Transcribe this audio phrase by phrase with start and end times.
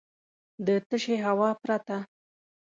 [0.65, 1.97] د تشې هوا پرته.